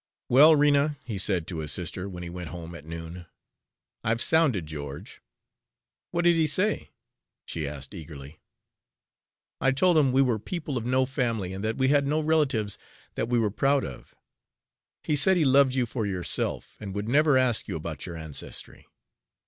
[0.29, 3.27] "Well, Rena," he said to his sister when he went home at noon:
[4.03, 5.21] "I've sounded George."
[6.09, 6.89] "What did he say?"
[7.45, 8.39] she asked eagerly.
[9.59, 12.79] "I told him we were people of no family, and that we had no relatives
[13.13, 14.15] that we were proud of.
[15.03, 18.87] He said he loved you for yourself, and would never ask you about your ancestry."